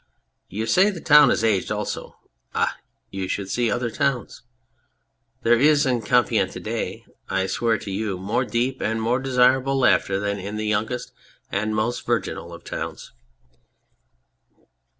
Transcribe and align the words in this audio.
You 0.57 0.65
say 0.65 0.89
the 0.89 0.99
town 0.99 1.29
has 1.29 1.43
aged 1.43 1.71
also. 1.71 2.17
Ah! 2.55 2.77
You 3.11 3.27
should 3.27 3.51
see 3.51 3.69
other 3.69 3.91
towns! 3.91 4.41
There 5.43 5.59
is 5.59 5.85
in 5.85 6.01
Compiegne 6.01 6.49
to 6.53 6.59
day, 6.59 7.05
I 7.29 7.45
swear 7.45 7.77
to 7.77 7.91
you, 7.91 8.17
more 8.17 8.43
deep 8.43 8.81
and 8.81 8.99
more 8.99 9.19
desirable 9.19 9.77
laughter 9.77 10.19
than 10.19 10.39
in 10.39 10.57
the 10.57 10.65
youngest 10.65 11.11
and 11.51 11.75
most 11.75 12.03
virginal 12.03 12.51
of 12.51 12.63
towns 12.63 13.11